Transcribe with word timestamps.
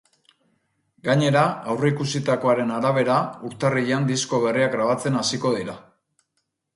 Gainera, 1.07 1.41
aurreikusitakoaren 1.73 2.73
arabera, 2.77 3.17
urtarrilean 3.49 4.07
disko 4.13 4.39
berria 4.47 4.71
grabatzen 4.77 5.21
hasiko 5.21 5.53
dira. 5.59 5.77